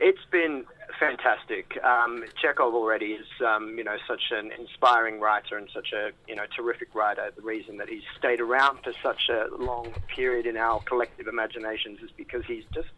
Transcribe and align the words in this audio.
It's 0.00 0.24
been 0.30 0.64
fantastic. 0.98 1.78
Um, 1.84 2.24
Chekhov 2.40 2.74
already 2.74 3.12
is, 3.12 3.26
um, 3.44 3.76
you 3.76 3.84
know, 3.84 3.96
such 4.06 4.30
an 4.30 4.50
inspiring 4.58 5.20
writer 5.20 5.56
and 5.56 5.68
such 5.74 5.88
a, 5.92 6.10
you 6.28 6.36
know, 6.36 6.44
terrific 6.56 6.94
writer. 6.94 7.30
The 7.34 7.42
reason 7.42 7.78
that 7.78 7.88
he's 7.88 8.02
stayed 8.16 8.40
around 8.40 8.78
for 8.82 8.92
such 9.02 9.28
a 9.28 9.46
long 9.56 9.92
period 10.14 10.46
in 10.46 10.56
our 10.56 10.80
collective 10.80 11.26
imaginations 11.26 11.98
is 12.02 12.10
because 12.16 12.42
he's 12.46 12.64
just 12.72 12.88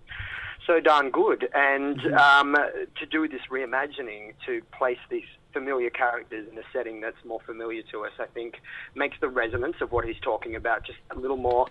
so 0.66 0.80
darn 0.80 1.10
good. 1.10 1.48
And 1.54 2.00
um, 2.14 2.54
to 2.54 3.06
do 3.06 3.26
this 3.28 3.40
reimagining, 3.50 4.34
to 4.46 4.60
place 4.76 4.98
these 5.10 5.24
familiar 5.52 5.90
characters 5.90 6.46
in 6.50 6.56
a 6.58 6.62
setting 6.72 7.00
that's 7.00 7.16
more 7.24 7.40
familiar 7.44 7.82
to 7.90 8.04
us, 8.04 8.12
I 8.18 8.26
think 8.26 8.54
makes 8.94 9.16
the 9.20 9.28
resonance 9.28 9.76
of 9.80 9.90
what 9.90 10.04
he's 10.04 10.20
talking 10.22 10.54
about 10.54 10.84
just 10.84 10.98
a 11.10 11.18
little 11.18 11.36
more, 11.36 11.66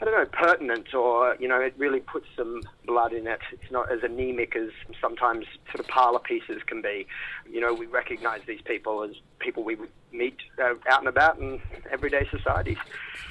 I 0.00 0.04
don't 0.06 0.14
know, 0.14 0.26
pertinent 0.32 0.94
or, 0.94 1.36
you 1.38 1.46
know, 1.46 1.60
it 1.60 1.74
really 1.76 2.00
puts 2.00 2.26
some 2.34 2.62
blood 2.86 3.12
in 3.12 3.26
it. 3.26 3.40
It's 3.52 3.70
not 3.70 3.92
as 3.92 4.02
anemic 4.02 4.56
as 4.56 4.70
sometimes 4.98 5.44
sort 5.66 5.80
of 5.80 5.88
parlor 5.88 6.18
pieces 6.18 6.62
can 6.66 6.80
be. 6.80 7.06
You 7.50 7.60
know, 7.60 7.74
we 7.74 7.84
recognize 7.84 8.40
these 8.46 8.62
people 8.62 9.02
as 9.02 9.10
people 9.40 9.62
we 9.62 9.76
meet 10.10 10.38
uh, 10.58 10.74
out 10.88 11.00
and 11.00 11.08
about 11.08 11.38
in 11.38 11.60
everyday 11.90 12.26
society. 12.30 12.78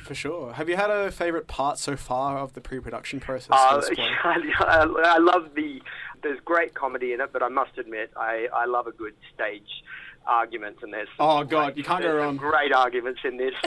For 0.03 0.13
sure. 0.13 0.53
Have 0.53 0.69
you 0.69 0.75
had 0.75 0.91
a 0.91 1.11
favourite 1.11 1.47
part 1.47 1.79
so 1.79 1.95
far 1.95 2.37
of 2.37 2.53
the 2.53 2.61
pre-production 2.61 3.19
process? 3.19 3.49
Uh, 3.51 3.81
for 3.81 3.87
this 3.87 3.89
play? 3.95 4.11
I, 4.59 4.85
I 5.05 5.17
love 5.17 5.55
the. 5.55 5.81
There's 6.21 6.39
great 6.41 6.75
comedy 6.75 7.13
in 7.13 7.21
it, 7.21 7.31
but 7.31 7.41
I 7.41 7.47
must 7.47 7.77
admit, 7.77 8.11
I, 8.15 8.47
I 8.53 8.65
love 8.65 8.87
a 8.87 8.91
good 8.91 9.13
stage 9.33 9.83
argument, 10.29 10.77
and 10.81 10.93
there's 10.93 11.07
some 11.17 11.27
Oh, 11.27 11.43
God, 11.43 11.73
great- 11.73 11.77
you 11.77 11.83
can't 11.83 12.03
go 12.03 12.15
wrong. 12.15 12.37
Great 12.37 12.73
arguments 12.73 13.19
in 13.23 13.37
this. 13.37 13.53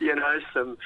you 0.00 0.14
know, 0.14 0.38
some 0.52 0.76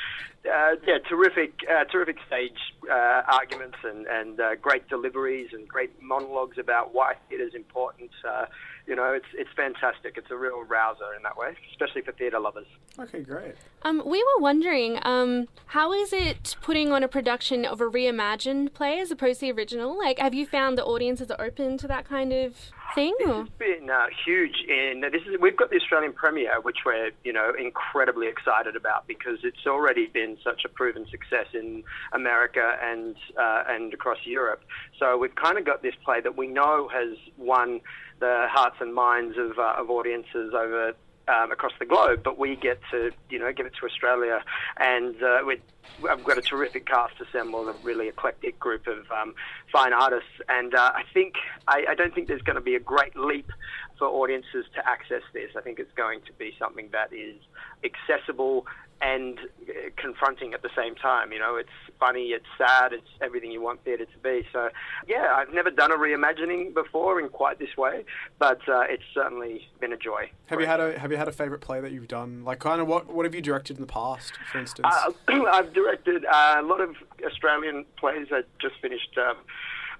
uh, 0.45 0.75
yeah, 0.87 0.99
terrific, 1.09 1.53
uh, 1.71 1.85
terrific 1.85 2.17
stage 2.27 2.59
uh, 2.91 3.23
arguments 3.31 3.77
and 3.85 4.07
and 4.07 4.41
uh, 4.41 4.55
great 4.57 4.89
deliveries 4.89 5.51
and 5.53 5.69
great 5.69 5.91
monologues 6.03 6.59
about 6.59 6.93
why 6.95 7.15
theatre 7.29 7.45
is 7.45 7.55
important. 7.55 8.11
Uh, 8.29 8.47
you 8.87 8.97
know, 8.97 9.13
it's 9.13 9.27
it's 9.35 9.51
fantastic. 9.55 10.15
It's 10.17 10.31
a 10.33 10.37
real 10.37 10.65
rouser 10.65 11.15
in 11.17 11.23
that 11.23 11.37
way, 11.37 11.55
especially 11.71 12.03
for 12.03 12.11
theatre 12.13 12.41
lovers. 12.41 12.67
Okay, 12.99 13.21
great. 13.21 13.55
Um, 13.83 14.03
we 14.05 14.19
were 14.19 14.41
wondering, 14.43 14.99
um, 15.03 15.47
how 15.67 15.93
is 15.93 16.13
it 16.13 16.57
putting 16.61 16.91
on 16.93 17.05
a 17.05 17.09
production 17.09 17.65
of 17.65 17.81
a 17.81 17.85
reimagined 17.85 18.75
play 18.75 18.99
as 18.99 19.13
opposed 19.13 19.41
to 19.41 19.47
the 19.47 19.53
original? 19.53 19.97
Like, 19.97 20.19
have 20.19 20.35
you 20.35 20.45
found 20.47 20.77
the 20.77 20.85
audiences 20.85 21.31
are 21.31 21.41
open 21.45 21.79
to 21.79 21.87
that 21.87 22.05
kind 22.09 22.33
of 22.33 22.57
thing? 22.95 23.15
It's 23.19 23.51
been 23.59 23.91
uh, 23.91 24.07
huge 24.25 24.65
in 24.69 25.01
this 25.01 25.23
is 25.23 25.41
we've 25.41 25.57
got 25.57 25.71
the 25.71 25.77
Australian 25.77 26.13
premiere 26.13 26.61
which 26.61 26.79
we're 26.85 27.11
you 27.25 27.33
know 27.33 27.53
incredibly 27.59 28.29
excited 28.29 28.77
about 28.77 29.07
because 29.07 29.39
it's 29.43 29.67
already 29.67 30.07
been 30.07 30.37
such 30.43 30.65
a 30.65 30.69
proven 30.69 31.07
success 31.11 31.47
in 31.55 31.85
America 32.13 32.77
and 32.83 33.17
uh, 33.39 33.65
and 33.69 33.93
across 33.95 34.19
Europe 34.25 34.63
so 34.99 35.17
we've 35.17 35.35
kind 35.35 35.59
of 35.59 35.65
got 35.65 35.83
this 35.83 35.95
play 36.05 36.21
that 36.21 36.37
we 36.37 36.47
know 36.47 36.89
has 36.89 37.17
won 37.37 37.81
the 38.21 38.47
hearts 38.51 38.77
and 38.81 38.95
minds 38.95 39.37
of 39.39 39.59
uh, 39.59 39.75
of 39.79 39.91
audiences 39.91 40.53
over 40.55 40.95
um, 41.29 41.53
across 41.53 41.73
the 41.79 41.85
globe, 41.85 42.23
but 42.25 42.39
we 42.39 42.57
get 42.57 42.81
to, 42.91 43.11
you 43.31 43.39
know, 43.39 43.53
give 43.53 43.67
it 43.67 43.73
to 43.81 43.87
Australia, 43.87 44.43
and 44.79 45.23
uh, 45.23 45.39
we 45.47 45.61
I've 46.09 46.25
got 46.25 46.39
a 46.39 46.43
terrific 46.43 46.87
cast 46.87 47.15
assembled, 47.21 47.69
a 47.69 47.75
really 47.83 48.09
eclectic 48.09 48.59
group 48.59 48.87
of 48.87 49.11
um, 49.11 49.35
fine 49.71 49.93
artists, 49.93 50.31
and 50.49 50.75
uh, 50.75 50.93
I 50.95 51.03
think 51.13 51.35
I, 51.69 51.85
I 51.91 51.95
don't 51.95 52.15
think 52.15 52.29
there's 52.29 52.43
going 52.43 52.57
to 52.57 52.63
be 52.63 52.75
a 52.75 52.81
great 52.81 53.17
leap 53.17 53.51
for 53.99 54.09
audiences 54.09 54.67
to 54.75 54.89
access 54.89 55.23
this. 55.33 55.51
I 55.57 55.61
think 55.61 55.79
it's 55.79 55.93
going 55.95 56.21
to 56.23 56.33
be 56.33 56.55
something 56.59 56.89
that 56.93 57.13
is 57.13 57.37
accessible 57.85 58.67
and 59.03 59.39
uh, 59.41 59.73
confronting 59.97 60.55
at 60.55 60.63
the 60.63 60.71
same 60.77 60.95
time. 60.95 61.33
You 61.33 61.41
know, 61.41 61.57
it's 61.57 61.69
funny, 61.99 62.29
it's 62.29 62.47
sad, 62.57 62.93
it's 62.93 63.09
everything 63.21 63.51
you 63.51 63.61
want 63.61 63.83
theatre 63.85 64.05
to 64.05 64.19
be. 64.23 64.47
So, 64.53 64.71
yeah, 65.09 65.35
I've 65.35 65.53
never 65.53 65.71
done 65.71 65.91
a 65.91 65.97
reimagining 65.97 66.73
before 66.73 67.21
in 67.21 67.29
quite 67.29 67.59
this 67.59 67.77
way, 67.77 68.05
but 68.39 68.61
uh, 68.69 68.83
it's 68.89 69.03
certainly 69.13 69.69
been 69.81 69.93
a 69.93 69.97
joy. 69.97 70.31
Have 70.47 70.61
you 70.61 70.67
had 70.67 70.81
a 70.81 70.99
Have 70.99 71.11
you 71.11 71.17
had 71.17 71.29
a 71.29 71.33
favourite 71.33 71.61
play 71.61 71.81
that 71.81 71.91
you've 71.91 72.09
done? 72.09 72.45
Like, 72.45 72.61
kind 72.61 72.81
of 72.81 72.87
what 72.87 73.13
What 73.13 73.27
have 73.27 73.35
you 73.35 73.43
directed 73.43 73.77
in 73.77 73.81
the 73.81 73.93
past, 73.93 74.39
for 74.51 74.59
instance? 74.59 74.87
Uh, 74.89 75.13
I've 75.53 75.72
directed 75.73 76.25
uh, 76.25 76.57
a 76.59 76.63
lot 76.63 76.81
of 76.81 76.97
Australian 77.25 77.85
plays. 77.99 78.29
I 78.31 78.43
just 78.61 78.75
finished 78.81 79.17
um, 79.19 79.37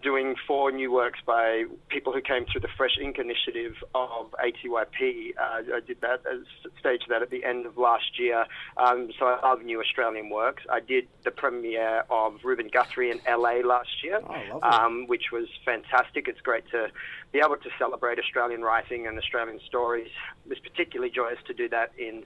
doing 0.03 0.35
four 0.47 0.73
new 0.73 0.91
works 0.93 1.21
by 1.25 1.65
people 1.89 2.13
who 2.13 2.21
came 2.21 2.45
through 2.45 2.61
the 2.61 2.69
Fresh 2.77 2.99
Ink 3.01 3.19
initiative 3.19 3.75
of 3.95 4.35
ATYP. 4.45 5.35
Uh, 5.39 5.77
I 5.77 5.81
did 5.87 6.01
that, 6.01 6.23
as 6.31 6.41
staged 6.81 7.07
that 7.09 7.23
at 7.23 7.31
the 7.31 7.45
end 7.45 7.67
of 7.67 7.79
last 7.79 8.19
year. 8.19 8.45
Um, 8.77 9.11
so 9.19 9.27
I 9.27 9.49
love 9.49 9.63
new 9.63 9.81
Australian 9.81 10.31
works. 10.31 10.65
I 10.71 10.81
did 10.81 11.07
the 11.25 11.31
premiere 11.31 12.05
of 12.11 12.41
Ruben 12.45 12.69
Guthrie 12.69 13.11
in 13.11 13.21
LA 13.29 13.61
last 13.65 14.03
year, 14.03 14.21
Oh, 14.29 14.61
um, 14.63 15.07
which 15.07 15.31
was 15.33 15.47
fantastic. 15.65 16.29
It's 16.29 16.41
great 16.41 16.69
to 16.71 16.89
be 17.33 17.39
able 17.39 17.57
to 17.57 17.71
celebrate 17.79 18.19
Australian 18.19 18.63
writing 18.63 19.07
and 19.07 19.19
Australian 19.19 19.61
stories. 19.67 20.11
It 20.45 20.49
was 20.49 20.59
particularly 20.59 21.11
joyous 21.15 21.39
to 21.47 21.55
do 21.55 21.69
that 21.71 21.93
in 21.97 22.25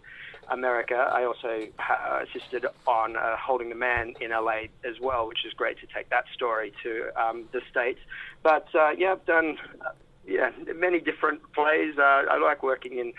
America. 0.48 0.94
I 0.94 1.25
also 1.25 1.66
uh, 1.78 2.25
assisted 2.25 2.66
on 2.86 3.16
uh, 3.16 3.36
Holding 3.36 3.69
the 3.69 3.75
Man 3.75 4.15
in 4.20 4.31
LA 4.31 4.69
as 4.84 5.00
well, 5.00 5.26
which 5.28 5.44
is 5.44 5.53
great 5.53 5.78
to 5.81 5.86
take 5.92 6.09
that 6.10 6.25
story 6.34 6.72
to 6.82 7.10
um, 7.20 7.44
the 7.53 7.60
States. 7.71 8.00
But 8.43 8.69
uh, 8.75 8.91
yeah, 8.97 9.12
I've 9.12 9.27
done 9.27 9.59
uh, 9.84 9.91
yeah 10.27 10.50
many 10.75 11.00
different 11.00 11.41
plays. 11.53 11.94
Uh, 11.99 12.25
I 12.31 12.38
like 12.38 12.62
working 12.62 12.99
in 12.99 13.12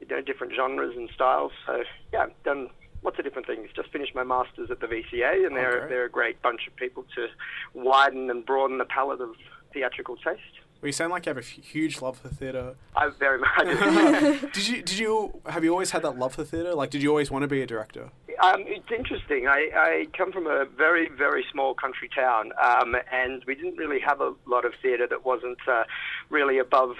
you 0.00 0.06
know, 0.08 0.20
different 0.20 0.54
genres 0.54 0.96
and 0.96 1.08
styles. 1.14 1.52
So 1.66 1.82
yeah, 2.12 2.24
I've 2.24 2.42
done 2.44 2.68
lots 3.02 3.18
of 3.18 3.24
different 3.24 3.46
things. 3.46 3.68
Just 3.74 3.90
finished 3.90 4.14
my 4.14 4.24
masters 4.24 4.70
at 4.70 4.80
the 4.80 4.86
VCA, 4.86 5.46
and 5.46 5.56
they're 5.56 5.80
great. 5.80 5.88
they're 5.88 6.04
a 6.04 6.10
great 6.10 6.42
bunch 6.42 6.66
of 6.66 6.76
people 6.76 7.04
to 7.14 7.28
widen 7.74 8.30
and 8.30 8.44
broaden 8.44 8.78
the 8.78 8.84
palette 8.84 9.20
of 9.20 9.30
theatrical 9.72 10.16
taste. 10.16 10.60
Well, 10.82 10.88
you 10.88 10.92
sound 10.92 11.12
like 11.12 11.26
you 11.26 11.30
have 11.30 11.36
a 11.36 11.40
f- 11.40 11.46
huge 11.46 12.02
love 12.02 12.18
for 12.18 12.28
theatre. 12.28 12.74
I 12.96 13.08
very 13.16 13.38
much. 13.38 14.42
Did 14.52 14.66
you 14.68 14.82
Did 14.82 14.98
you 14.98 15.40
Have 15.46 15.62
you 15.62 15.70
always 15.70 15.92
had 15.92 16.02
that 16.02 16.18
love 16.18 16.34
for 16.34 16.42
theatre? 16.42 16.74
Like, 16.74 16.90
did 16.90 17.04
you 17.04 17.10
always 17.10 17.30
want 17.30 17.44
to 17.44 17.48
be 17.48 17.62
a 17.62 17.66
director? 17.66 18.10
Um, 18.42 18.64
it's 18.66 18.90
interesting. 18.90 19.46
I, 19.46 19.70
I 19.74 20.06
come 20.18 20.32
from 20.32 20.48
a 20.48 20.64
very, 20.64 21.08
very 21.08 21.44
small 21.52 21.74
country 21.74 22.10
town, 22.12 22.50
um, 22.60 22.96
and 23.12 23.44
we 23.46 23.54
didn't 23.54 23.76
really 23.76 24.00
have 24.00 24.20
a 24.20 24.34
lot 24.46 24.64
of 24.64 24.72
theatre 24.82 25.06
that 25.06 25.24
wasn't 25.24 25.58
uh, 25.68 25.84
really 26.28 26.58
above 26.58 26.96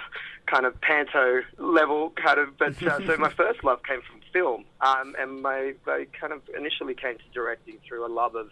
kind 0.47 0.64
of 0.64 0.81
panto 0.81 1.41
level, 1.59 2.10
kind 2.10 2.38
of. 2.38 2.56
But 2.56 2.81
uh, 2.84 3.04
so 3.04 3.16
my 3.16 3.31
first 3.37 3.64
love 3.64 3.82
came 3.82 4.00
from 4.03 4.20
film, 4.32 4.65
um, 4.81 5.15
and 5.19 5.43
my 5.43 5.75
I 5.87 6.06
kind 6.19 6.32
of 6.32 6.43
initially 6.56 6.94
came 6.94 7.16
to 7.16 7.25
directing 7.32 7.78
through 7.87 8.06
a 8.06 8.12
love 8.12 8.34
of 8.34 8.50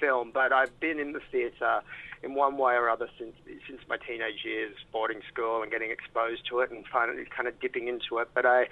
film. 0.00 0.30
But 0.32 0.52
I've 0.52 0.78
been 0.80 0.98
in 0.98 1.12
the 1.12 1.20
theatre 1.30 1.82
in 2.22 2.34
one 2.34 2.56
way 2.56 2.74
or 2.74 2.88
other 2.88 3.08
since 3.18 3.34
since 3.68 3.80
my 3.88 3.96
teenage 3.96 4.44
years, 4.44 4.74
boarding 4.92 5.20
school, 5.32 5.62
and 5.62 5.70
getting 5.70 5.90
exposed 5.90 6.46
to 6.50 6.60
it, 6.60 6.70
and 6.70 6.84
finally 6.86 7.24
kind 7.34 7.48
of 7.48 7.58
dipping 7.60 7.88
into 7.88 8.18
it. 8.18 8.28
But 8.34 8.46
I, 8.46 8.66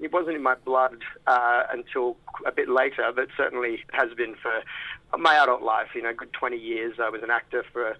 it 0.00 0.12
wasn't 0.12 0.36
in 0.36 0.42
my 0.42 0.54
blood 0.54 0.98
uh, 1.26 1.64
until 1.70 2.16
a 2.46 2.52
bit 2.52 2.68
later, 2.68 3.10
but 3.14 3.28
certainly 3.36 3.84
has 3.92 4.12
been 4.14 4.34
for 4.36 4.62
my 5.18 5.36
adult 5.36 5.62
life. 5.62 5.88
You 5.94 6.02
know, 6.02 6.12
good 6.12 6.32
20 6.32 6.56
years. 6.56 6.94
I 7.00 7.10
was 7.10 7.22
an 7.22 7.30
actor 7.30 7.64
for. 7.72 7.96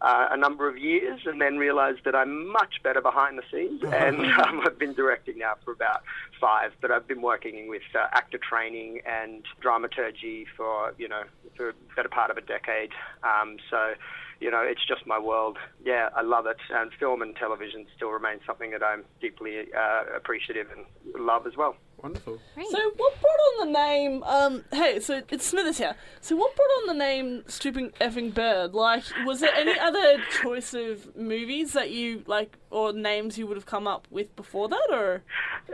Uh, 0.00 0.28
a 0.30 0.36
number 0.36 0.68
of 0.68 0.78
years, 0.78 1.20
and 1.26 1.40
then 1.40 1.56
realised 1.56 1.98
that 2.04 2.14
I'm 2.14 2.52
much 2.52 2.80
better 2.84 3.00
behind 3.00 3.36
the 3.36 3.42
scenes. 3.50 3.82
And 3.98 4.20
um, 4.40 4.60
I've 4.64 4.78
been 4.78 4.94
directing 4.94 5.38
now 5.38 5.54
for 5.64 5.72
about 5.72 6.02
five, 6.40 6.70
but 6.80 6.92
I've 6.92 7.08
been 7.08 7.20
working 7.20 7.68
with 7.68 7.82
uh, 7.94 8.06
actor 8.12 8.38
training 8.38 9.00
and 9.04 9.42
dramaturgy 9.60 10.46
for 10.56 10.94
you 10.98 11.08
know 11.08 11.22
for 11.56 11.70
a 11.70 11.72
better 11.96 12.08
part 12.08 12.30
of 12.30 12.36
a 12.36 12.42
decade. 12.42 12.90
Um, 13.24 13.56
so 13.70 13.94
you 14.40 14.50
know, 14.50 14.62
it's 14.62 14.84
just 14.86 15.06
my 15.06 15.18
world. 15.18 15.58
Yeah, 15.84 16.10
I 16.14 16.22
love 16.22 16.46
it. 16.46 16.58
And 16.70 16.92
film 16.98 17.22
and 17.22 17.34
television 17.34 17.86
still 17.96 18.10
remains 18.10 18.42
something 18.46 18.70
that 18.70 18.82
I'm 18.82 19.04
deeply 19.20 19.66
uh, 19.76 20.04
appreciative 20.14 20.68
and 20.70 20.86
love 21.24 21.46
as 21.46 21.56
well. 21.56 21.76
Wonderful. 22.02 22.38
Great. 22.54 22.68
So 22.68 22.78
what 22.96 23.20
brought 23.20 23.32
on 23.32 23.66
the 23.66 23.78
name? 23.78 24.22
Um, 24.22 24.64
hey, 24.70 25.00
so 25.00 25.20
it's 25.30 25.44
Smithers 25.44 25.78
here. 25.78 25.96
So 26.20 26.36
what 26.36 26.54
brought 26.54 26.70
on 26.82 26.86
the 26.86 26.94
name 26.94 27.42
"Stupid 27.48 27.92
Effing 28.00 28.32
Bird"? 28.32 28.72
Like, 28.72 29.02
was 29.26 29.40
there 29.40 29.52
any 29.52 29.76
other 29.78 30.18
choice 30.40 30.74
of 30.74 31.16
movies 31.16 31.72
that 31.72 31.90
you 31.90 32.22
like, 32.26 32.56
or 32.70 32.92
names 32.92 33.36
you 33.36 33.48
would 33.48 33.56
have 33.56 33.66
come 33.66 33.88
up 33.88 34.06
with 34.10 34.34
before 34.36 34.68
that, 34.68 34.88
or? 34.92 35.22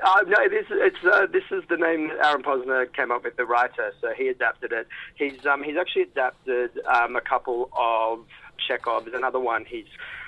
Uh, 0.03 0.23
no, 0.27 0.49
this 0.49 0.65
it's 0.71 1.05
uh, 1.05 1.27
this 1.31 1.45
is 1.51 1.63
the 1.69 1.77
name 1.77 2.09
that 2.09 2.27
Aaron 2.27 2.43
Posner 2.43 2.91
came 2.95 3.11
up 3.13 3.25
with, 3.25 3.37
the 3.37 3.45
writer. 3.45 3.93
So 4.01 4.13
he 4.17 4.29
adapted 4.29 4.73
it. 4.73 4.89
He's 5.17 5.45
um, 5.45 5.63
he's 5.63 5.77
actually 5.77 6.03
adapted 6.03 6.71
um, 6.87 7.17
a 7.17 7.21
couple 7.21 7.69
of 7.79 8.25
Chekhov's. 8.67 9.13
Another 9.13 9.41
one 9.41 9.67
he's. 9.67 9.87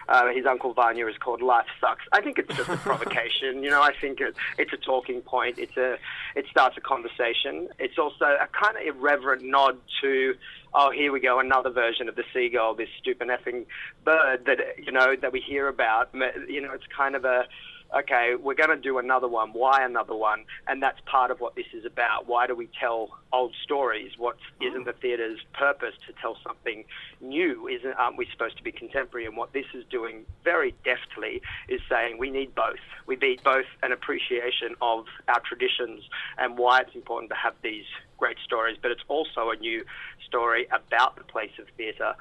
Uh, 0.08 0.28
his 0.34 0.46
uncle 0.46 0.72
Vanya 0.72 1.06
is 1.06 1.16
called 1.18 1.42
"Life 1.42 1.66
Sucks." 1.80 2.04
I 2.12 2.20
think 2.20 2.38
it's 2.38 2.54
just 2.56 2.68
a 2.68 2.76
provocation. 2.88 3.62
You 3.62 3.70
know, 3.70 3.82
I 3.82 3.92
think 4.00 4.20
it, 4.20 4.34
it's 4.58 4.72
a 4.72 4.76
talking 4.76 5.20
point. 5.20 5.58
It's 5.58 5.76
a, 5.76 5.98
it 6.34 6.46
starts 6.50 6.76
a 6.76 6.80
conversation. 6.80 7.68
It's 7.78 7.98
also 7.98 8.24
a 8.24 8.48
kind 8.52 8.76
of 8.76 8.96
irreverent 8.96 9.42
nod 9.42 9.78
to, 10.02 10.34
oh, 10.74 10.90
here 10.90 11.12
we 11.12 11.20
go, 11.20 11.40
another 11.40 11.70
version 11.70 12.08
of 12.08 12.16
the 12.16 12.24
seagull, 12.32 12.74
this 12.74 12.88
stupid 12.98 13.28
effing 13.28 13.66
bird 14.04 14.44
that 14.46 14.58
you 14.78 14.92
know 14.92 15.16
that 15.16 15.32
we 15.32 15.40
hear 15.40 15.68
about. 15.68 16.10
You 16.48 16.60
know, 16.60 16.72
it's 16.72 16.86
kind 16.96 17.14
of 17.14 17.24
a 17.24 17.46
okay, 17.94 18.34
we're 18.40 18.54
going 18.54 18.70
to 18.70 18.76
do 18.76 18.98
another 18.98 19.28
one. 19.28 19.52
Why 19.52 19.84
another 19.84 20.14
one? 20.14 20.44
And 20.66 20.82
that's 20.82 21.00
part 21.06 21.30
of 21.30 21.40
what 21.40 21.54
this 21.54 21.66
is 21.72 21.84
about. 21.84 22.26
Why 22.26 22.46
do 22.46 22.54
we 22.54 22.68
tell 22.78 23.16
old 23.32 23.54
stories? 23.62 24.12
What 24.18 24.36
isn't 24.60 24.84
the 24.84 24.92
theatre's 24.92 25.40
purpose 25.52 25.94
to 26.06 26.12
tell 26.20 26.36
something 26.46 26.84
new? 27.20 27.68
Isn't 27.68 27.92
aren't 27.94 28.16
we 28.16 28.26
supposed 28.30 28.56
to 28.56 28.62
be 28.62 28.72
contemporary? 28.72 29.26
And 29.26 29.36
what 29.36 29.52
this 29.52 29.66
is 29.74 29.84
doing 29.90 30.24
very 30.44 30.74
deftly 30.84 31.42
is 31.68 31.80
saying 31.88 32.18
we 32.18 32.30
need 32.30 32.54
both. 32.54 32.76
We 33.06 33.16
need 33.16 33.42
both 33.42 33.66
an 33.82 33.92
appreciation 33.92 34.74
of 34.80 35.06
our 35.28 35.40
traditions 35.40 36.02
and 36.38 36.58
why 36.58 36.80
it's 36.80 36.94
important 36.94 37.30
to 37.30 37.36
have 37.36 37.54
these 37.62 37.84
great 38.18 38.38
stories, 38.44 38.76
but 38.80 38.90
it's 38.90 39.04
also 39.08 39.50
a 39.50 39.56
new 39.56 39.84
story 40.26 40.66
about 40.72 41.16
the 41.16 41.24
place 41.24 41.50
of 41.58 41.66
theatre. 41.76 42.14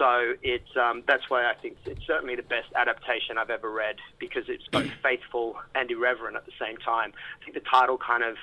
So 0.00 0.32
it's 0.42 0.74
um, 0.80 1.02
that's 1.06 1.28
why 1.28 1.44
I 1.44 1.52
think 1.60 1.76
it's 1.84 2.06
certainly 2.06 2.34
the 2.34 2.42
best 2.42 2.68
adaptation 2.74 3.36
I've 3.36 3.50
ever 3.50 3.70
read 3.70 3.96
because 4.18 4.44
it's 4.48 4.66
both 4.72 4.88
faithful 5.02 5.56
and 5.74 5.90
irreverent 5.90 6.36
at 6.36 6.46
the 6.46 6.56
same 6.58 6.78
time. 6.78 7.12
I 7.40 7.44
think 7.44 7.52
the 7.52 7.68
title 7.70 7.98
kind 7.98 8.24
of 8.24 8.36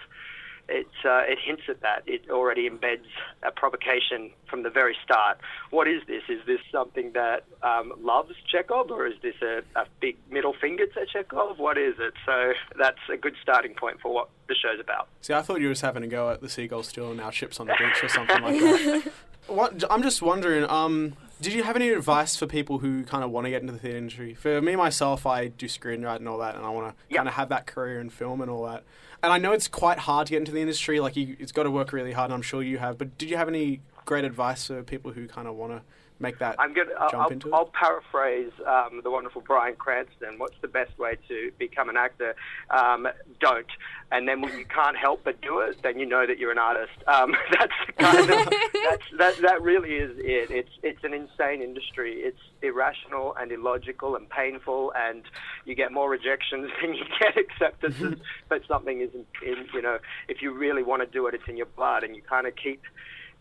it 0.69 0.85
uh, 1.03 1.21
it 1.25 1.39
hints 1.43 1.63
at 1.67 1.81
that. 1.81 2.03
It 2.05 2.29
already 2.29 2.69
embeds 2.69 3.07
a 3.41 3.49
provocation 3.49 4.29
from 4.47 4.61
the 4.61 4.69
very 4.69 4.95
start. 5.03 5.39
What 5.71 5.87
is 5.87 6.03
this? 6.05 6.21
Is 6.29 6.45
this 6.45 6.59
something 6.71 7.13
that 7.13 7.45
um, 7.63 7.93
loves 8.03 8.33
Chekhov, 8.51 8.91
or 8.91 9.07
is 9.07 9.15
this 9.23 9.35
a, 9.41 9.63
a 9.75 9.85
big 9.99 10.17
middle 10.29 10.53
finger 10.53 10.85
to 10.85 11.05
Chekhov? 11.11 11.57
What 11.57 11.79
is 11.79 11.95
it? 11.97 12.13
So 12.23 12.53
that's 12.77 12.99
a 13.11 13.17
good 13.17 13.33
starting 13.41 13.73
point 13.73 13.99
for 13.99 14.13
what 14.13 14.29
the 14.47 14.53
show's 14.53 14.79
about. 14.79 15.07
See, 15.21 15.33
I 15.33 15.41
thought 15.41 15.59
you 15.59 15.69
were 15.69 15.73
just 15.73 15.81
having 15.81 16.03
a 16.03 16.07
go 16.07 16.29
at 16.29 16.41
the 16.41 16.49
seagull 16.49 16.83
still 16.83 17.07
and 17.07 17.17
now 17.17 17.31
chips 17.31 17.59
on 17.59 17.65
the 17.65 17.75
beach 17.79 18.03
or 18.03 18.09
something 18.09 18.43
like 18.43 18.59
that. 18.59 19.11
What 19.47 19.81
I'm 19.89 20.03
just 20.03 20.21
wondering. 20.21 20.69
Um, 20.69 21.15
did 21.41 21.53
you 21.53 21.63
have 21.63 21.75
any 21.75 21.89
advice 21.89 22.35
for 22.35 22.47
people 22.47 22.79
who 22.79 23.03
kind 23.03 23.23
of 23.23 23.31
want 23.31 23.45
to 23.45 23.49
get 23.51 23.61
into 23.61 23.73
the 23.73 23.79
theatre 23.79 23.97
industry? 23.97 24.33
For 24.33 24.61
me 24.61 24.75
myself, 24.75 25.25
I 25.25 25.47
do 25.49 25.67
screenwriting 25.67 26.17
and 26.17 26.27
all 26.29 26.37
that, 26.39 26.55
and 26.55 26.65
I 26.65 26.69
want 26.69 26.89
to 26.95 27.03
Yeah. 27.09 27.17
kind 27.17 27.27
of 27.29 27.35
have 27.35 27.49
that 27.49 27.67
career 27.67 27.99
in 27.99 28.09
film 28.09 28.41
and 28.41 28.49
all 28.49 28.65
that. 28.65 28.83
And 29.23 29.31
I 29.33 29.37
know 29.37 29.51
it's 29.51 29.67
quite 29.67 29.99
hard 29.99 30.27
to 30.27 30.31
get 30.31 30.37
into 30.39 30.51
the 30.51 30.61
industry. 30.61 30.99
Like 30.99 31.15
you, 31.15 31.35
it's 31.39 31.51
got 31.51 31.63
to 31.63 31.71
work 31.71 31.91
really 31.91 32.11
hard. 32.11 32.25
and 32.29 32.35
I'm 32.35 32.41
sure 32.41 32.61
you 32.61 32.77
have. 32.77 32.97
But 32.97 33.17
did 33.17 33.29
you 33.29 33.37
have 33.37 33.47
any 33.47 33.81
great 34.07 34.23
advice 34.23 34.65
for 34.65 34.81
people 34.81 35.11
who 35.11 35.27
kind 35.27 35.47
of 35.47 35.55
want 35.55 35.73
to 35.73 35.81
make 36.19 36.39
that 36.39 36.55
I'm 36.57 36.73
good. 36.73 36.87
jump 37.11 37.13
I'll, 37.13 37.27
into 37.27 37.49
it? 37.49 37.53
I'll 37.53 37.71
paraphrase 37.79 38.51
um, 38.65 39.01
the 39.03 39.11
wonderful 39.11 39.41
Bryan 39.41 39.75
Cranston. 39.75 40.39
What's 40.39 40.55
the 40.61 40.67
best 40.67 40.97
way 40.97 41.17
to 41.27 41.51
become 41.59 41.89
an 41.89 41.97
actor? 41.97 42.35
Um, 42.71 43.07
don't. 43.39 43.67
And 44.11 44.27
then 44.27 44.41
when 44.41 44.57
you 44.57 44.65
can't 44.65 44.97
help 44.97 45.23
but 45.23 45.41
do 45.41 45.59
it, 45.59 45.81
then 45.83 45.99
you 45.99 46.05
know 46.05 46.25
that 46.25 46.39
you're 46.39 46.51
an 46.51 46.57
artist. 46.57 46.93
Um, 47.05 47.35
that's 47.51 47.73
kind 47.99 48.29
of 48.31 48.53
that's, 48.73 49.03
that. 49.17 49.37
That 49.41 49.61
really 49.61 49.95
is 49.95 50.17
it. 50.17 50.49
It's 50.49 50.71
it's 50.81 51.03
an 51.03 51.13
insane 51.13 51.61
industry. 51.61 52.21
It's 52.21 52.39
irrational 52.61 53.35
and 53.35 53.51
illogical 53.51 54.15
and 54.15 54.29
painful, 54.29 54.93
and 54.95 55.23
you 55.65 55.75
get 55.75 55.91
more 55.91 56.09
rejections 56.09 56.71
than 56.81 56.95
you 56.95 57.03
get 57.19 57.37
acceptances. 57.37 58.15
but 58.49 58.61
something 58.67 59.01
isn't 59.01 59.27
in. 59.45 59.65
You 59.73 59.81
know, 59.81 59.99
if 60.29 60.41
you 60.41 60.53
really 60.53 60.83
want 60.83 61.01
to 61.01 61.07
do 61.07 61.27
it, 61.27 61.33
it's 61.33 61.47
in 61.47 61.57
your 61.57 61.67
blood, 61.67 62.03
and 62.03 62.15
you 62.15 62.21
kind 62.21 62.47
of 62.47 62.55
keep 62.55 62.81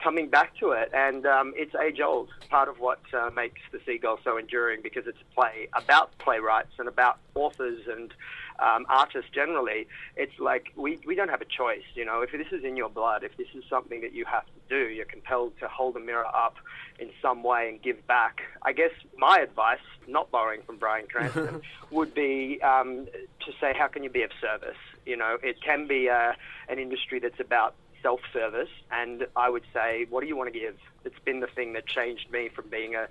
coming 0.03 0.29
back 0.29 0.57
to 0.59 0.71
it, 0.71 0.91
and 0.95 1.27
um, 1.27 1.53
it's 1.57 1.75
age 1.75 2.01
old. 2.01 2.29
Part 2.49 2.69
of 2.69 2.79
what 2.79 3.01
uh, 3.13 3.31
makes 3.35 3.61
the 3.73 3.81
Seagull 3.85 4.19
so 4.23 4.37
enduring 4.37 4.83
because 4.83 5.07
it's 5.07 5.19
a 5.21 5.35
play 5.35 5.69
about 5.75 6.17
playwrights 6.19 6.73
and 6.79 6.89
about 6.89 7.19
authors 7.35 7.81
and 7.89 8.13
um, 8.59 8.87
artists 8.89 9.31
generally. 9.33 9.87
It's 10.17 10.39
like 10.39 10.73
we, 10.77 10.99
we 11.07 11.15
don't 11.15 11.29
have 11.29 11.41
a 11.41 11.47
choice. 11.47 11.85
You 11.95 12.05
know, 12.05 12.23
if 12.23 12.33
this 12.33 12.53
is 12.53 12.65
in 12.65 12.77
your 12.77 12.89
blood, 12.89 13.23
if 13.23 13.37
this 13.37 13.49
is 13.55 13.65
something 13.69 14.01
that 14.03 14.13
you 14.13 14.25
have 14.27 14.45
to 14.45 14.53
do, 14.69 14.89
you're 14.93 15.07
compelled 15.07 15.59
to 15.61 15.69
hold 15.69 15.97
a 15.97 16.01
mirror 16.01 16.27
up 16.27 16.57
in 16.99 17.11
some 17.21 17.43
way 17.43 17.69
and 17.69 17.81
give 17.83 18.07
back. 18.07 18.43
I 18.63 18.73
guess 18.73 18.93
my 19.17 19.39
advice, 19.39 19.79
not 20.07 20.31
borrowing 20.31 20.63
from 20.63 20.77
Bryan 20.77 21.07
Cranston, 21.07 21.63
would 21.91 22.15
be 22.15 22.61
um, 22.63 23.07
to 23.45 23.53
say, 23.61 23.75
how 23.77 23.89
can 23.89 24.03
you 24.03 24.11
be 24.11 24.23
of 24.23 24.31
service? 24.41 24.77
You 25.05 25.17
know, 25.17 25.39
it 25.43 25.61
can 25.63 25.87
be 25.87 26.09
uh, 26.09 26.33
an 26.69 26.79
industry 26.79 27.21
that's 27.21 27.41
about 27.41 27.75
self-service, 28.03 28.69
and 28.91 29.27
I 29.37 29.51
would 29.51 29.65
say, 29.73 30.07
what 30.11 30.21
do 30.21 30.27
you 30.27 30.37
want 30.37 30.53
to 30.53 30.59
give? 30.59 30.77
It's 31.05 31.19
been 31.25 31.41
the 31.41 31.47
thing 31.47 31.73
that 31.75 31.87
changed 31.87 32.31
me 32.31 32.49
from 32.55 32.69
being 32.69 32.95
a 32.95 33.09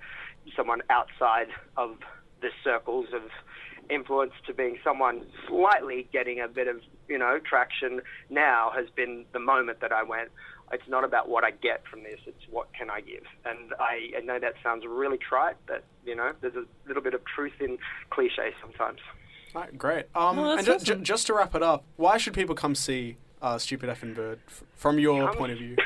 someone 0.56 0.80
outside 0.90 1.48
of 1.76 1.96
the 2.40 2.50
circles 2.62 3.06
of 3.12 3.22
influence 3.90 4.32
to 4.46 4.52
being 4.54 4.78
someone 4.84 5.24
slightly 5.48 6.08
getting 6.12 6.40
a 6.40 6.48
bit 6.48 6.68
of 6.68 6.80
you 7.08 7.18
know 7.18 7.38
traction. 7.44 8.00
Now 8.30 8.70
has 8.74 8.86
been 8.90 9.24
the 9.32 9.38
moment 9.40 9.80
that 9.80 9.92
I 9.92 10.02
went. 10.02 10.30
It's 10.72 10.88
not 10.88 11.04
about 11.04 11.28
what 11.28 11.44
I 11.44 11.52
get 11.52 11.84
from 11.88 12.02
this; 12.02 12.18
it's 12.26 12.44
what 12.50 12.72
can 12.74 12.90
I 12.90 13.00
give. 13.00 13.22
And 13.44 13.72
I, 13.78 14.10
I 14.16 14.20
know 14.20 14.38
that 14.40 14.54
sounds 14.62 14.84
really 14.86 15.18
trite, 15.18 15.56
but 15.66 15.84
you 16.04 16.14
know, 16.14 16.32
there's 16.40 16.56
a 16.56 16.64
little 16.86 17.02
bit 17.02 17.14
of 17.14 17.24
truth 17.24 17.60
in 17.60 17.78
cliche 18.10 18.52
sometimes. 18.60 18.98
Right, 19.54 19.76
great. 19.78 20.06
Um, 20.14 20.38
Oh, 20.38 20.56
and 20.58 20.66
that's 20.66 20.84
ju- 20.84 20.96
ju- 20.96 21.02
just 21.02 21.26
to 21.28 21.34
wrap 21.34 21.54
it 21.54 21.62
up, 21.62 21.84
why 21.96 22.18
should 22.18 22.34
people 22.34 22.54
come 22.54 22.74
see 22.74 23.16
uh, 23.46 23.58
Stupid 23.58 23.88
Effing 23.88 24.14
Bird 24.14 24.40
f- 24.48 24.64
from 24.74 24.98
your 24.98 25.32
point 25.34 25.52
of 25.52 25.58
view? 25.58 25.76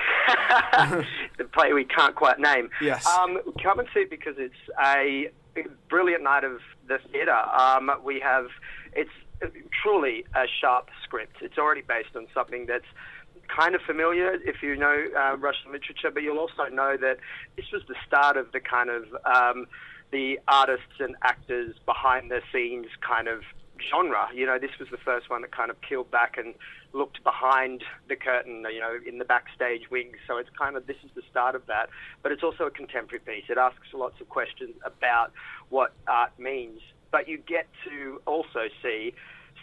the 1.39 1.45
play 1.53 1.73
we 1.73 1.85
can't 1.85 2.15
quite 2.15 2.41
name. 2.41 2.71
Yes. 2.81 3.07
Um, 3.07 3.39
come 3.63 3.79
and 3.79 3.89
see 3.93 4.01
it 4.01 4.11
because 4.11 4.37
it's 4.39 4.55
a 4.83 5.31
brilliant 5.89 6.23
night 6.23 6.45
of 6.45 6.61
the 6.89 6.99
theatre. 7.13 7.31
Um, 7.33 7.91
we 8.03 8.19
have, 8.21 8.47
it's 8.95 9.11
truly 9.83 10.25
a 10.35 10.45
sharp 10.61 10.89
script. 11.05 11.37
It's 11.43 11.59
already 11.59 11.83
based 11.83 12.17
on 12.17 12.27
something 12.33 12.65
that's 12.67 12.87
kind 13.55 13.75
of 13.75 13.83
familiar 13.83 14.35
if 14.45 14.63
you 14.63 14.77
know 14.77 15.05
uh, 15.19 15.37
Russian 15.37 15.73
literature, 15.73 16.11
but 16.13 16.23
you'll 16.23 16.39
also 16.39 16.67
know 16.73 16.97
that 16.99 17.19
this 17.57 17.67
was 17.73 17.83
the 17.89 17.97
start 18.07 18.37
of 18.37 18.53
the 18.53 18.61
kind 18.61 18.89
of 18.89 19.05
um, 19.27 19.67
the 20.13 20.39
artists 20.49 20.99
and 20.99 21.15
actors 21.23 21.75
behind 21.85 22.31
the 22.31 22.41
scenes 22.53 22.87
kind 23.07 23.29
of 23.29 23.43
genre. 23.89 24.29
You 24.35 24.47
know, 24.47 24.59
this 24.59 24.79
was 24.79 24.89
the 24.91 24.99
first 24.99 25.31
one 25.31 25.43
that 25.43 25.53
kind 25.53 25.71
of 25.71 25.81
peeled 25.81 26.11
back 26.11 26.37
and 26.37 26.55
looked 26.93 27.23
behind 27.23 27.85
the 28.09 28.17
curtain, 28.17 28.65
you 28.73 28.81
know, 28.81 28.99
in 29.07 29.19
the 29.19 29.25
backstage 29.25 29.91
wings. 29.91 30.17
So 30.27 30.39
it's 30.39 30.51
kind 30.59 30.77
of, 30.77 30.87
this 30.87 30.97
is 31.05 31.11
the 31.15 31.23
start 31.31 31.55
of 31.55 31.67
that. 31.67 31.89
But 32.23 32.33
it's 32.33 32.43
also 32.43 32.65
a 32.65 32.71
contemporary 32.71 33.21
piece. 33.21 33.45
It 33.49 33.59
asks 33.59 33.89
lots 33.95 34.21
of 34.21 34.29
questions 34.29 34.75
about 34.85 35.33
what 35.69 35.93
art 36.09 36.33
means. 36.39 36.81
But 37.11 37.29
you 37.29 37.39
get 37.39 37.67
to 37.89 38.21
also 38.27 38.69
see 38.83 39.15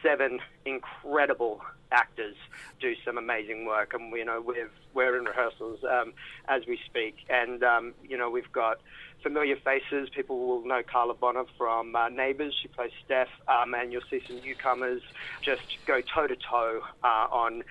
seven 0.04 0.40
incredible 0.66 1.62
actors 1.92 2.36
do 2.80 2.94
some 3.06 3.18
amazing 3.18 3.66
work, 3.66 3.94
and 3.94 4.12
you 4.14 4.26
know 4.26 4.42
we've 4.42 4.72
we're 4.94 5.18
in 5.18 5.26
rehearsals 5.26 5.80
um, 5.84 6.14
as 6.48 6.66
we 6.68 6.80
speak, 6.86 7.16
and 7.30 7.64
um, 7.64 7.94
you 8.08 8.18
know 8.18 8.30
we've 8.30 8.52
got 8.52 8.80
familiar 9.24 9.56
faces. 9.56 10.10
People 10.10 10.48
will 10.48 10.66
know 10.66 10.82
Carla 10.84 11.14
Bonner 11.14 11.46
from 11.58 11.96
uh, 11.96 12.10
Neighbours. 12.10 12.56
She 12.62 12.68
plays 12.68 12.92
Steph, 13.06 13.30
um, 13.48 13.74
and 13.74 13.92
you'll 13.92 14.02
see 14.10 14.22
some 14.28 14.38
newcomers 14.42 15.02
just 15.42 15.62
go 15.86 16.02
toe 16.02 16.28
to 16.28 16.36
toe 16.36 16.82
on. 17.04 17.64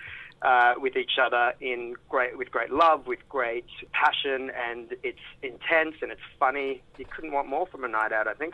Uh, 0.43 0.75
with 0.77 0.95
each 0.95 1.17
other 1.19 1.55
in 1.61 1.95
great, 2.09 2.37
with 2.37 2.51
great 2.51 2.69
love, 2.69 3.07
with 3.07 3.17
great 3.27 3.65
passion, 3.91 4.51
and 4.69 4.95
it's 5.01 5.17
intense 5.41 5.95
and 6.03 6.11
it's 6.11 6.21
funny. 6.37 6.83
You 6.99 7.05
couldn't 7.05 7.31
want 7.31 7.47
more 7.47 7.65
from 7.65 7.83
a 7.83 7.87
night 7.87 8.11
out, 8.11 8.27
I 8.27 8.35
think. 8.35 8.53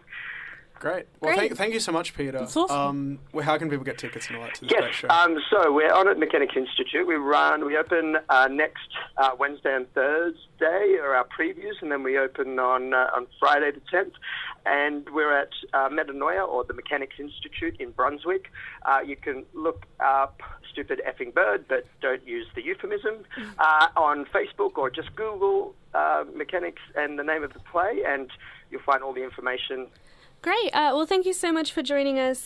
Great. 0.83 1.06
Well, 1.21 1.33
Great. 1.33 1.40
thank, 1.47 1.57
thank 1.57 1.73
you 1.73 1.80
so 1.80 1.94
much, 1.94 2.13
Peter. 2.13 2.40
That's 2.40 2.57
awesome. 2.57 2.78
Um, 2.78 3.19
well, 3.31 3.45
how 3.45 3.57
can 3.57 3.69
people 3.69 3.85
get 3.85 3.97
tickets 3.97 4.28
and 4.28 4.35
all 4.35 4.44
that 4.44 4.56
to 4.56 4.61
this 4.66 4.71
Yes. 4.71 4.81
great 4.81 4.94
show? 4.94 5.07
Um, 5.07 5.37
so 5.49 5.71
we're 5.71 5.94
on 5.94 6.09
at 6.09 6.19
Mechanics 6.19 6.57
Institute. 6.57 7.07
We 7.07 7.16
run. 7.16 7.66
We 7.66 7.78
open 7.78 8.18
uh, 8.28 8.49
next 8.52 8.90
uh, 9.16 9.30
Wednesday 9.40 9.73
and 9.73 9.90
Thursday 9.94 10.97
are 11.02 11.16
our 11.16 11.25
previews, 11.25 11.81
and 11.81 11.90
then 11.90 12.04
we 12.04 12.18
open 12.18 12.59
on 12.59 12.94
uh, 12.94 13.07
on 13.16 13.28
Friday 13.40 13.71
the 13.71 13.80
tenth. 13.90 14.11
And 14.66 15.07
we're 15.13 15.31
at 15.37 15.52
uh, 15.73 15.87
Metanoia 15.87 16.45
or 16.45 16.66
the 16.66 16.73
Mechanics 16.73 17.16
Institute 17.18 17.78
in 17.80 17.92
Brunswick. 17.92 18.52
Uh, 18.85 18.99
you 19.06 19.16
can 19.16 19.45
look 19.54 19.85
up 20.02 20.42
"Stupid 20.69 21.02
Effing 21.07 21.33
Bird," 21.33 21.63
but 21.69 21.85
don't 22.02 22.28
use 22.28 22.47
the 22.56 22.61
euphemism 22.61 23.23
uh, 23.57 23.87
on 23.95 24.25
Facebook 24.25 24.78
or 24.78 24.90
just 24.90 25.16
Google 25.16 25.75
uh, 25.94 26.25
Mechanics 26.35 26.81
and 26.95 27.18
the 27.18 27.23
name 27.23 27.42
of 27.42 27.54
the 27.54 27.59
play, 27.71 28.04
and 28.06 28.30
you'll 28.69 28.81
find 28.81 29.02
all 29.02 29.13
the 29.13 29.23
information 29.23 29.87
Great. 30.44 30.71
Uh, 30.73 30.92
well, 30.94 31.06
thank 31.06 31.26
you 31.26 31.31
so 31.31 31.54
much 31.54 31.71
for 31.71 31.81
joining 31.81 32.19
us 32.19 32.42